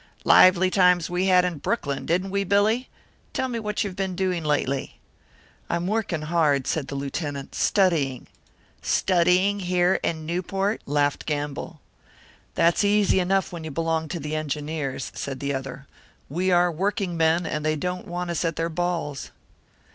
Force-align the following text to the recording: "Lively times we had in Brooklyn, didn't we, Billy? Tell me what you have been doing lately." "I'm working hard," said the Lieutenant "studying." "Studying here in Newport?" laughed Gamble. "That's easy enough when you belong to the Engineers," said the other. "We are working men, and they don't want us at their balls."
"Lively 0.23 0.71
times 0.71 1.11
we 1.11 1.27
had 1.27 1.45
in 1.45 1.59
Brooklyn, 1.59 2.07
didn't 2.07 2.31
we, 2.31 2.43
Billy? 2.43 2.89
Tell 3.33 3.47
me 3.47 3.59
what 3.59 3.83
you 3.83 3.89
have 3.91 3.95
been 3.95 4.15
doing 4.15 4.43
lately." 4.43 4.97
"I'm 5.69 5.85
working 5.85 6.23
hard," 6.23 6.65
said 6.65 6.87
the 6.87 6.95
Lieutenant 6.95 7.53
"studying." 7.53 8.25
"Studying 8.81 9.59
here 9.59 9.99
in 10.01 10.25
Newport?" 10.25 10.81
laughed 10.87 11.27
Gamble. 11.27 11.81
"That's 12.55 12.83
easy 12.83 13.19
enough 13.19 13.53
when 13.53 13.63
you 13.63 13.69
belong 13.69 14.07
to 14.07 14.19
the 14.19 14.35
Engineers," 14.35 15.11
said 15.13 15.39
the 15.39 15.53
other. 15.53 15.85
"We 16.29 16.49
are 16.49 16.71
working 16.71 17.15
men, 17.15 17.45
and 17.45 17.63
they 17.63 17.75
don't 17.75 18.07
want 18.07 18.31
us 18.31 18.43
at 18.43 18.55
their 18.55 18.69
balls." 18.69 19.29